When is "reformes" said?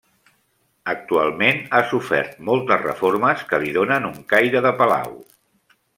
2.87-3.47